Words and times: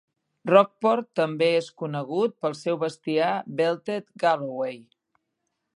Rockport 0.51 1.09
també 1.19 1.49
és 1.57 1.67
conegut 1.81 2.33
pel 2.45 2.57
seu 2.63 2.81
bestiar 2.85 3.29
Belted 3.61 4.11
Galloway. 4.25 4.83